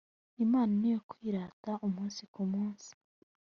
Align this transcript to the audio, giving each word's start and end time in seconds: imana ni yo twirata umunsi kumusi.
imana 0.43 0.73
ni 0.79 0.89
yo 0.93 0.99
twirata 1.09 1.71
umunsi 1.87 2.21
kumusi. 2.33 2.91